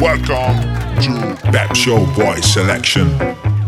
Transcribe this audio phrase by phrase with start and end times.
[0.00, 0.56] Welcome
[1.02, 3.16] to Pep Show Boy Selection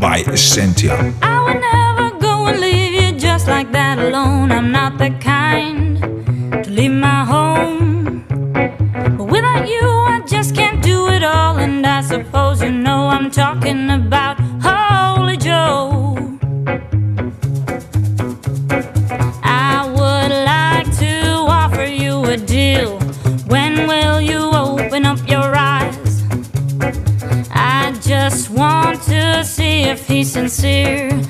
[0.00, 0.96] by Essentia.
[1.22, 4.50] I would never go and leave you just like that alone.
[4.50, 5.98] I'm not the kind
[6.64, 8.24] to leave my home.
[9.16, 11.58] But without you, I just can't do it all.
[11.58, 14.29] And I suppose you know I'm talking about
[30.24, 31.29] sincere.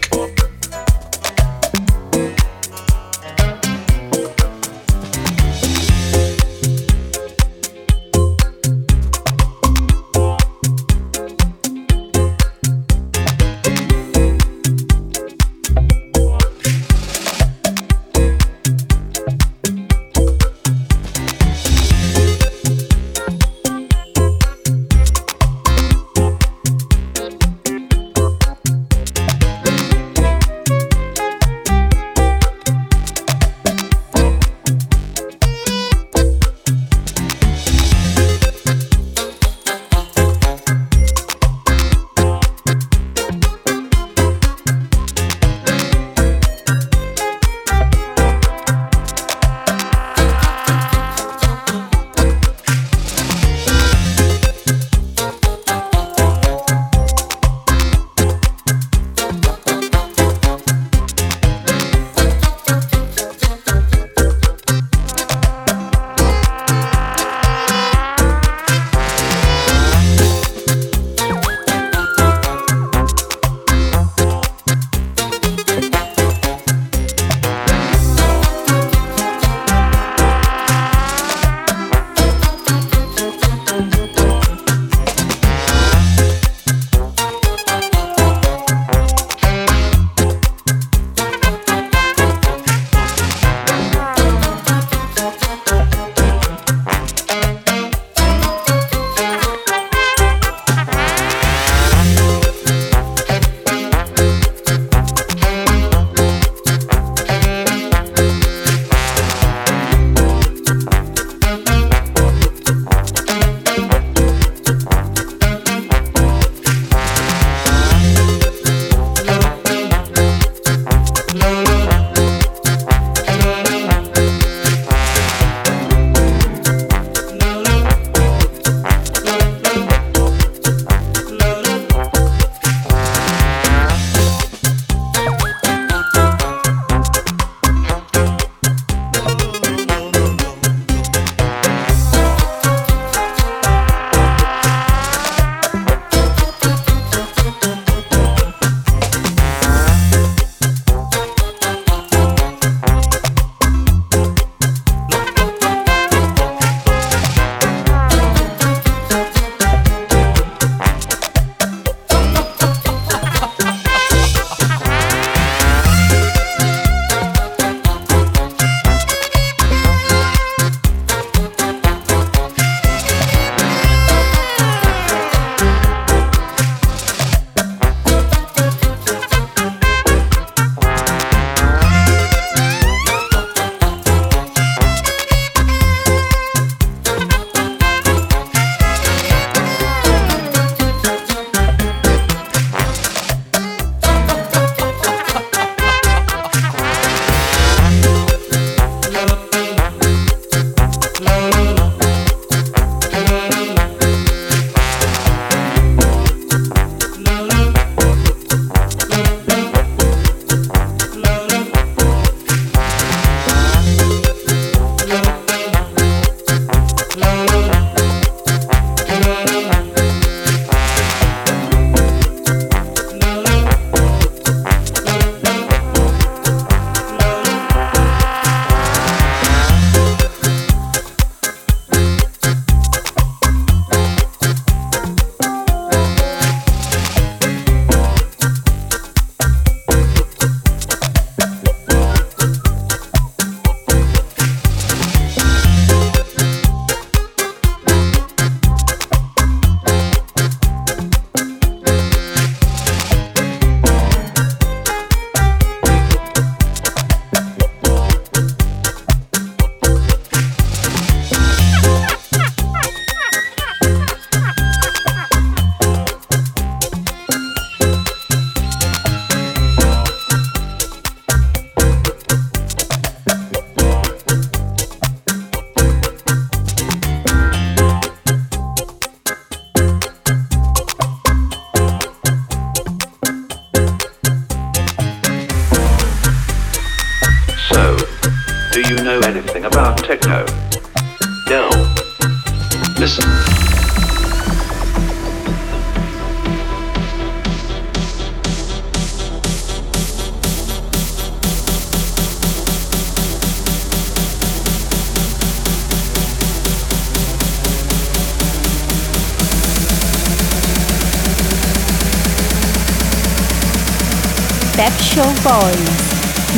[315.51, 315.91] Boys.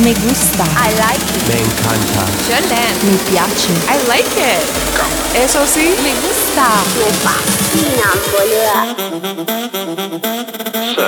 [0.04, 0.62] Me gusta.
[0.78, 1.42] I like it.
[1.48, 2.22] Me encanta.
[2.30, 2.80] Excelente.
[3.02, 3.74] Mi piace.
[3.88, 4.62] I like it.
[5.34, 6.68] Eso sí, me gusta.
[7.00, 8.94] Me fascina, boluda.
[10.94, 11.06] So,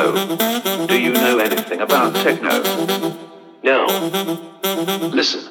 [0.88, 2.60] do you know anything about techno?
[3.62, 3.86] No.
[5.12, 5.42] Listen.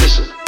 [0.00, 0.41] Listen.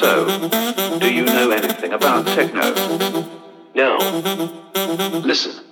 [0.00, 0.24] So,
[0.98, 2.72] do you know anything about techno?
[3.74, 3.98] No.
[5.22, 5.69] Listen.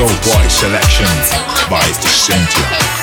[0.00, 1.06] That Pep Show Boy selection
[1.68, 2.99] by Cynthia.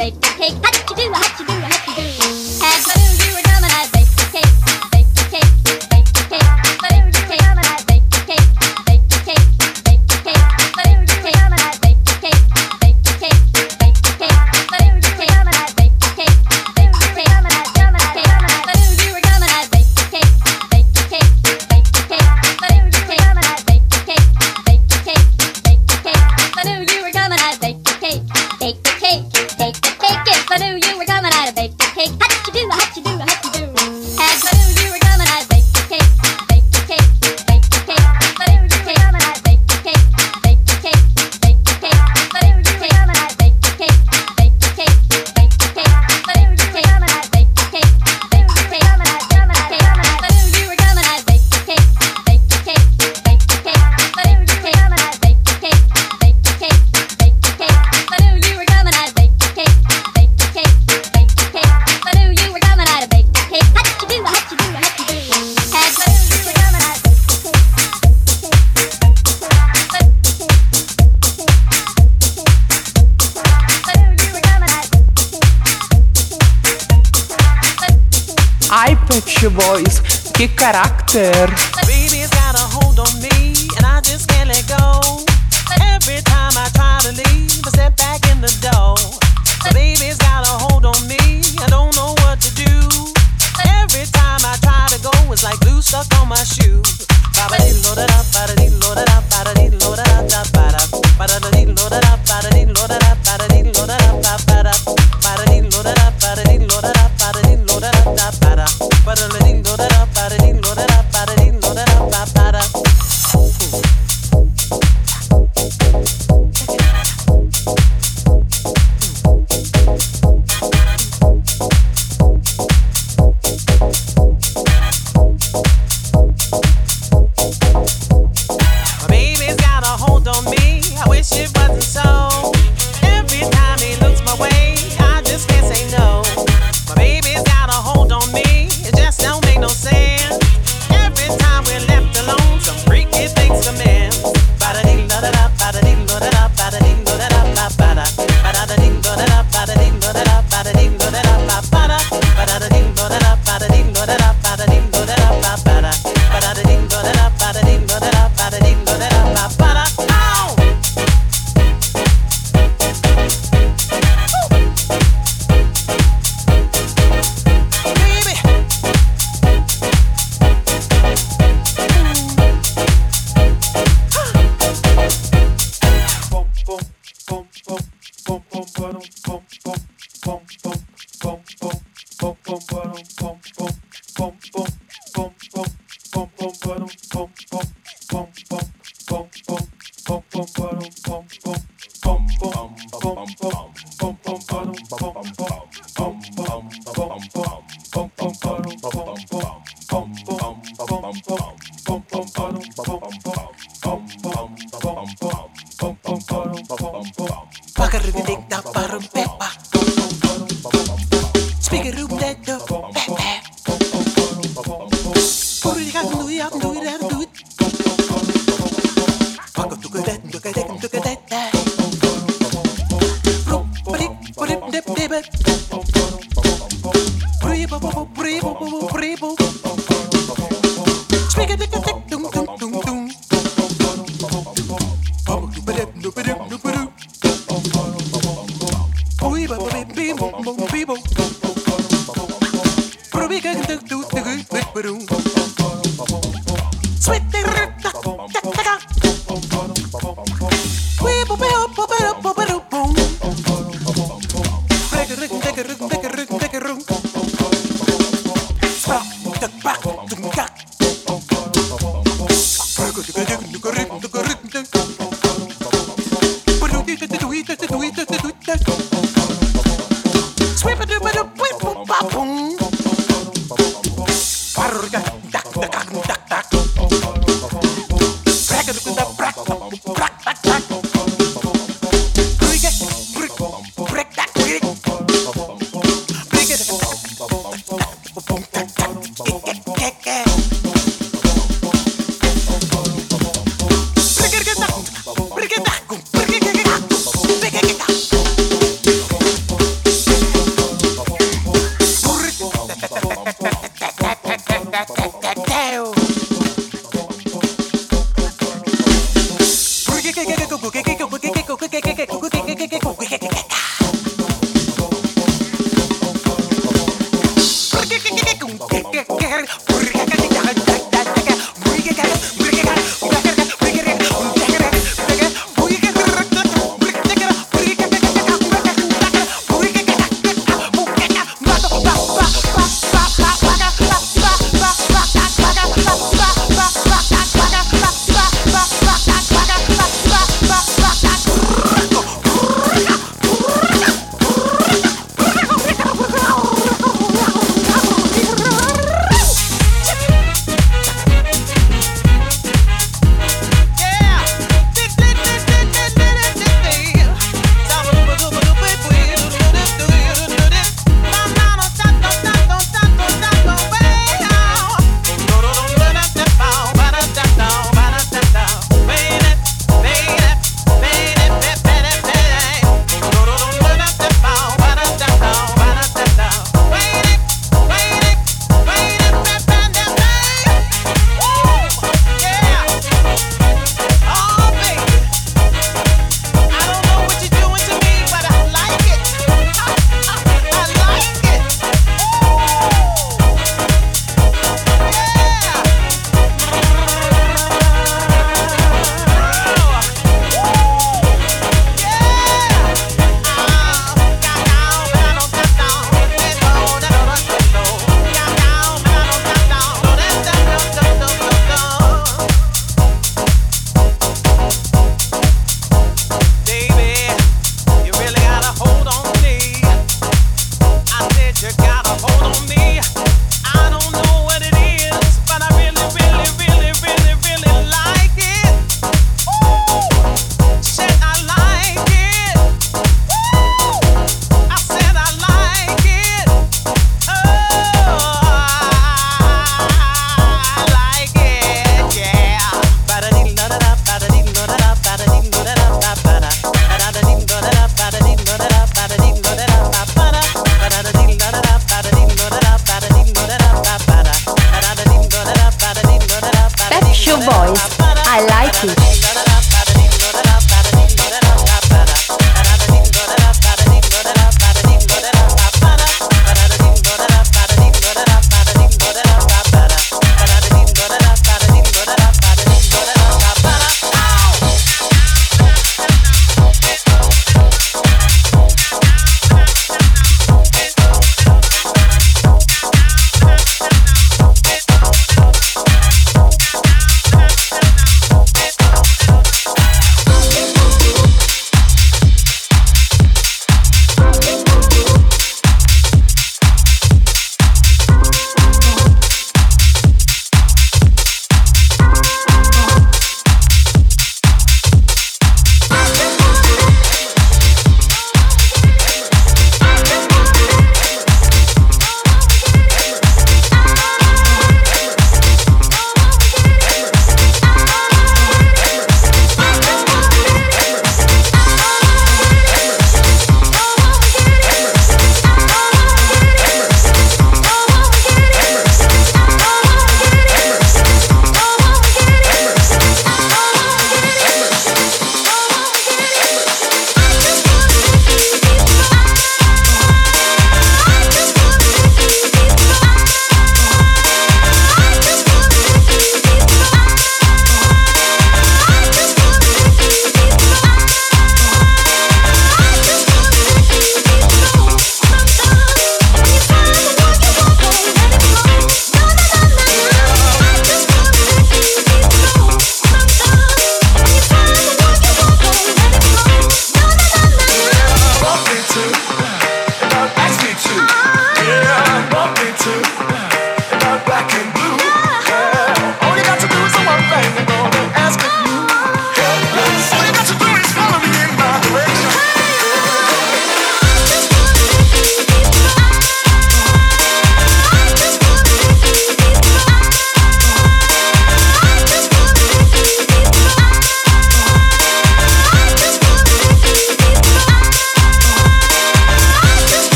[0.00, 0.63] I'd have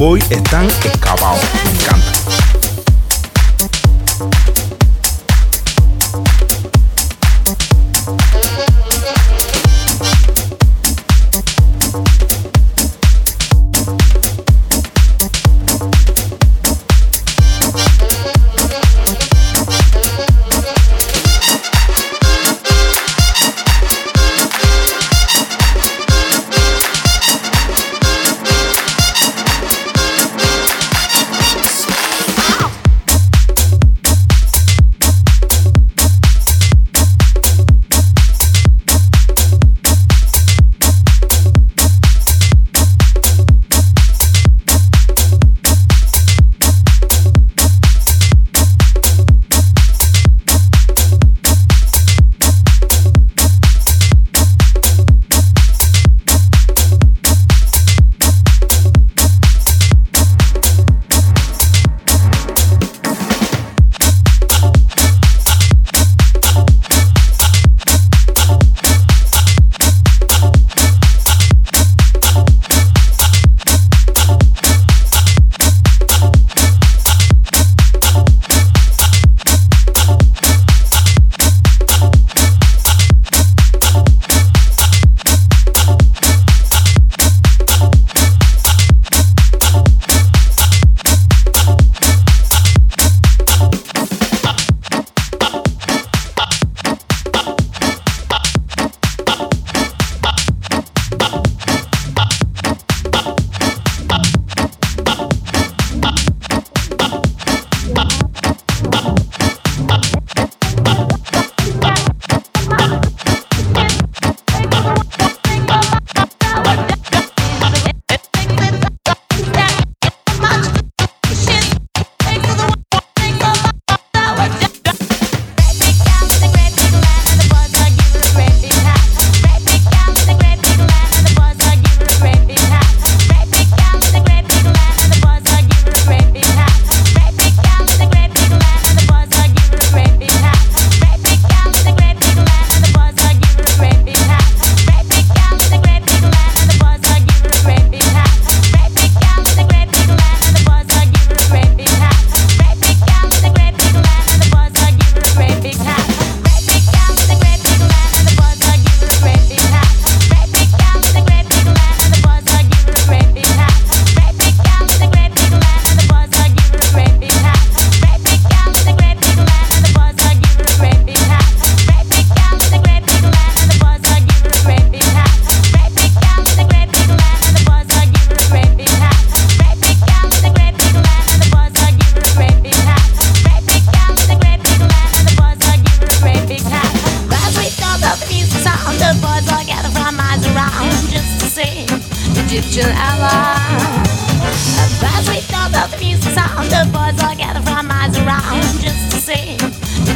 [0.00, 1.69] Boy están excavados.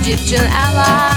[0.07, 1.17] Egyptian ally.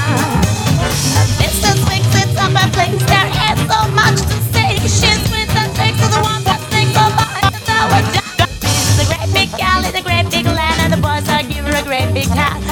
[1.44, 4.16] Distance makes it up a place, there is so much
[4.56, 4.80] to.
[4.88, 5.68] Shit with the
[6.00, 6.62] of the one that
[7.68, 8.00] tower.
[8.96, 11.84] The great big alley, the great big land, and the boys are giving her a
[11.84, 12.30] great big.
[12.30, 12.64] All.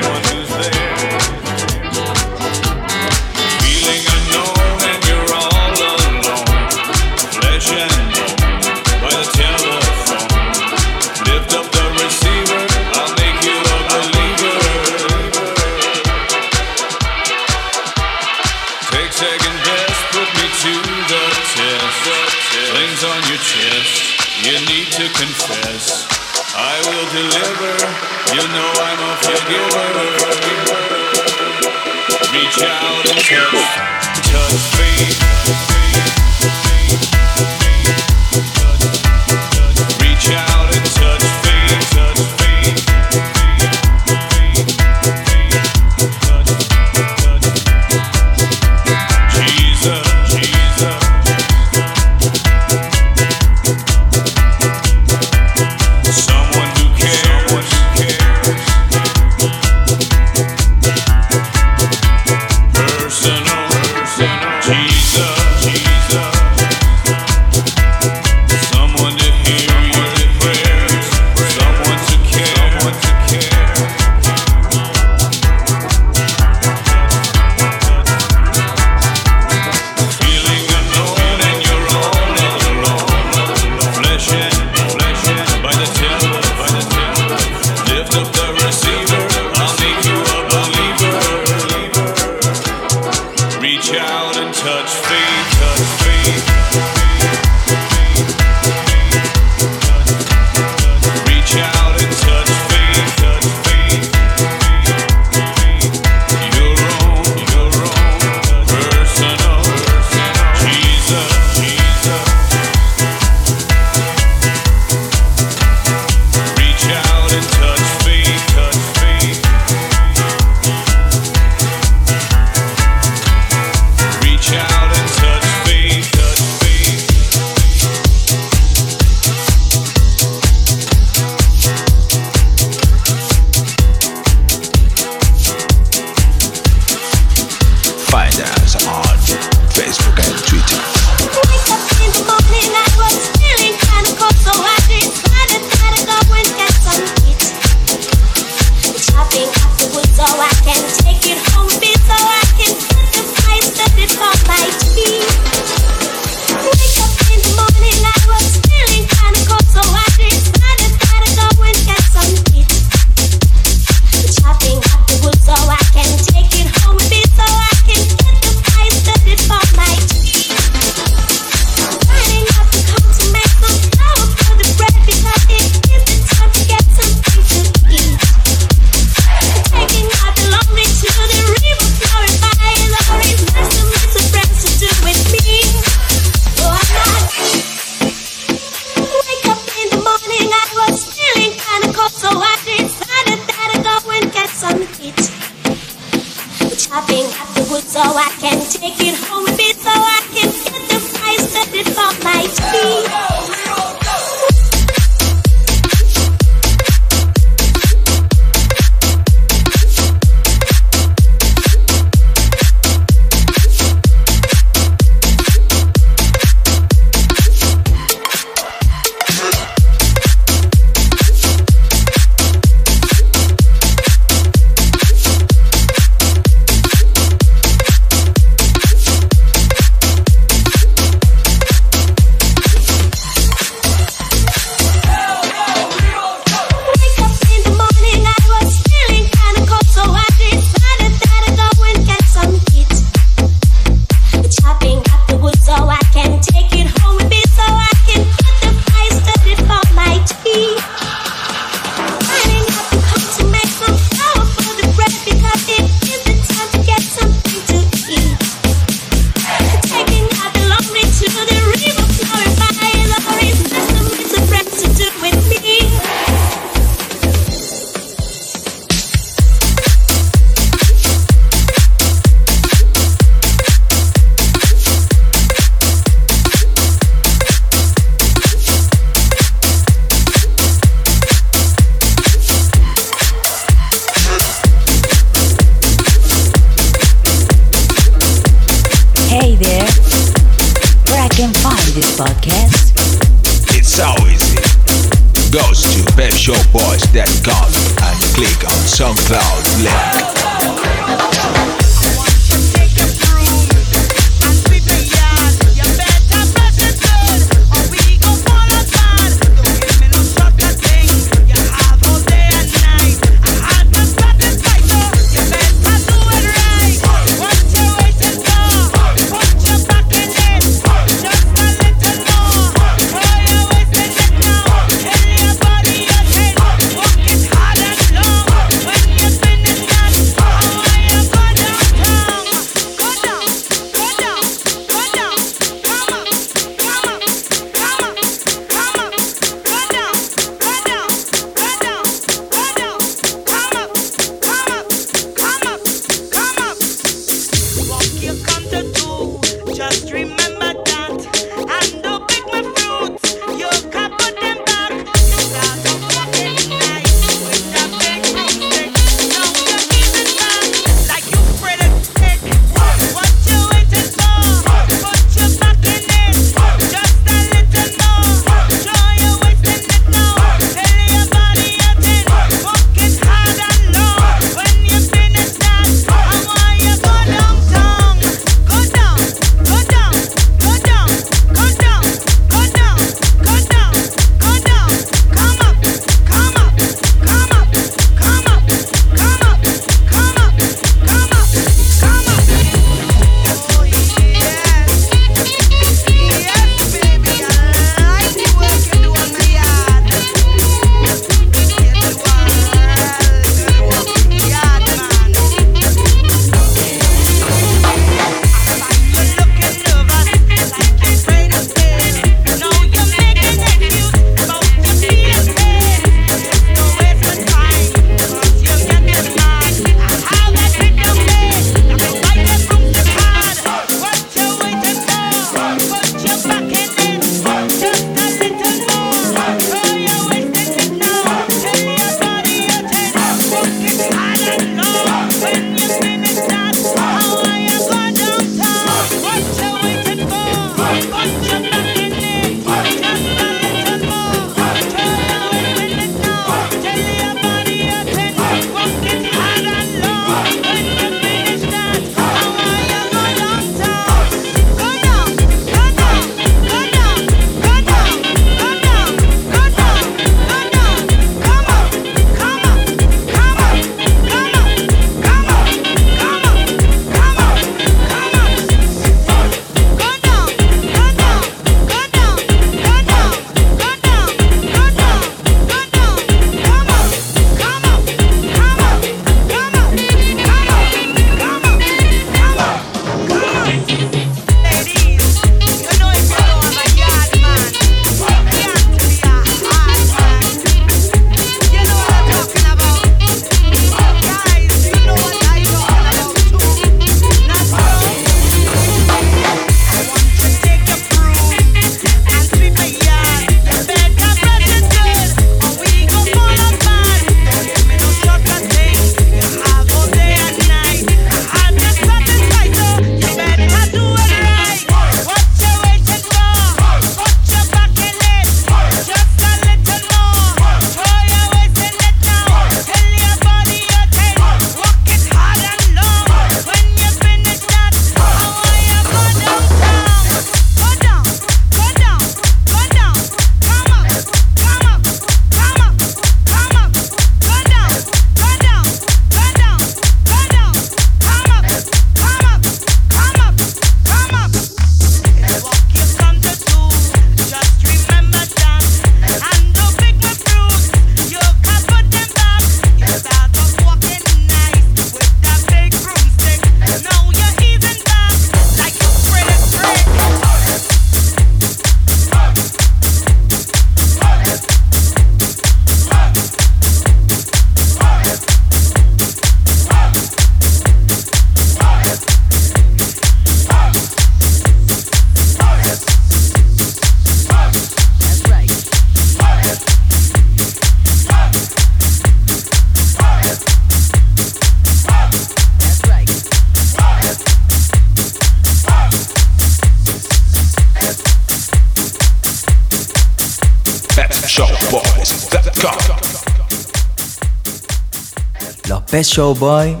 [599.20, 600.00] Pet Shop Boys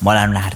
[0.00, 0.53] molan harta.